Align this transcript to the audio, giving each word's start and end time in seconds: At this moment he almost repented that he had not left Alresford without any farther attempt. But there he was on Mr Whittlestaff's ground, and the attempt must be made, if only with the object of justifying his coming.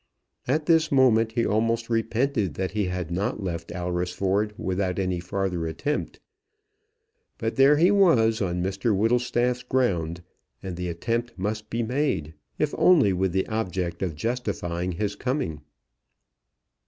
At 0.47 0.65
this 0.65 0.91
moment 0.91 1.33
he 1.33 1.45
almost 1.45 1.87
repented 1.87 2.55
that 2.55 2.71
he 2.71 2.85
had 2.85 3.11
not 3.11 3.43
left 3.43 3.71
Alresford 3.71 4.51
without 4.57 4.97
any 4.97 5.19
farther 5.19 5.67
attempt. 5.67 6.19
But 7.37 7.55
there 7.55 7.77
he 7.77 7.91
was 7.91 8.41
on 8.41 8.63
Mr 8.63 8.97
Whittlestaff's 8.97 9.61
ground, 9.61 10.23
and 10.63 10.75
the 10.75 10.89
attempt 10.89 11.37
must 11.37 11.69
be 11.69 11.83
made, 11.83 12.33
if 12.57 12.73
only 12.79 13.13
with 13.13 13.31
the 13.31 13.45
object 13.45 14.01
of 14.01 14.15
justifying 14.15 14.93
his 14.93 15.15
coming. 15.15 15.61